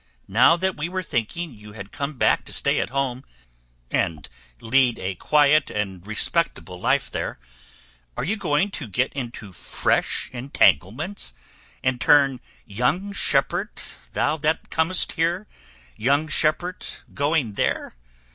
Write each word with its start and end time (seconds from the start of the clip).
Now 0.27 0.57
that 0.57 0.75
we 0.75 0.89
were 0.89 1.03
thinking 1.03 1.53
you 1.53 1.73
had 1.73 1.91
come 1.91 2.17
back 2.17 2.43
to 2.45 2.51
stay 2.53 2.79
at 2.79 2.89
home 2.89 3.23
and 3.91 4.27
lead 4.59 4.97
a 4.97 5.13
quiet 5.13 5.69
respectable 5.75 6.79
life 6.81 7.11
there, 7.11 7.37
are 8.17 8.23
you 8.23 8.35
going 8.35 8.71
to 8.71 8.87
get 8.87 9.13
into 9.13 9.53
fresh 9.53 10.31
entanglements, 10.33 11.35
and 11.83 12.01
turn 12.01 12.39
'young 12.65 13.13
shepherd, 13.13 13.79
thou 14.13 14.37
that 14.37 14.71
comest 14.71 15.11
here, 15.11 15.45
young 15.95 16.27
shepherd 16.27 16.83
going 17.13 17.53
there? 17.53 17.95